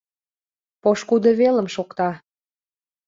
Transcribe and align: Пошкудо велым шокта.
Пошкудо 0.81 1.29
велым 1.39 1.67
шокта. 1.75 2.09